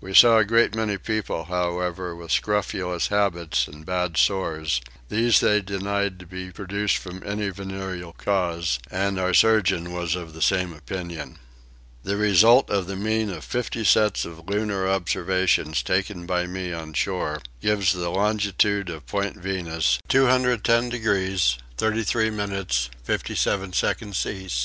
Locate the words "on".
16.72-16.92